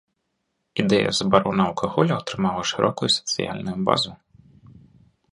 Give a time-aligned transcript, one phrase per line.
[0.83, 4.11] Ідэя забароны алкаголю атрымала шырокую сацыяльную базу.